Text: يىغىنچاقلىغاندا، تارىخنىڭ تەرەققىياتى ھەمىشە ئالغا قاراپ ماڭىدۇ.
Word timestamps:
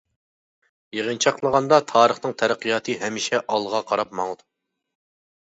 يىغىنچاقلىغاندا، 0.97 1.79
تارىخنىڭ 1.91 2.33
تەرەققىياتى 2.43 2.97
ھەمىشە 3.05 3.43
ئالغا 3.59 3.83
قاراپ 3.93 4.19
ماڭىدۇ. 4.23 4.47